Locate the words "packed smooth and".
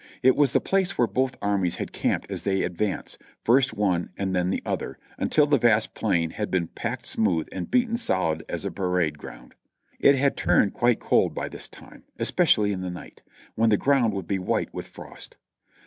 6.69-7.69